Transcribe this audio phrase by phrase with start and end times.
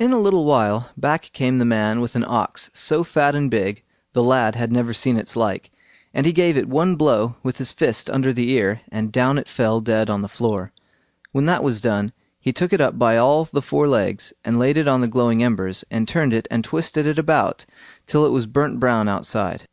[0.00, 3.84] In a little while back came the man with an ox so fat and big,
[4.12, 5.70] the lad had never seen its like,
[6.12, 9.46] and he gave it one blow with his fist under the ear, and down it
[9.46, 10.72] fell dead on the floor.
[11.30, 14.76] When that was done, he took it up by all the four legs, and laid
[14.76, 17.66] it on the glowing embers, and turned it and twisted it about
[18.08, 19.68] till it was burnt brown outside.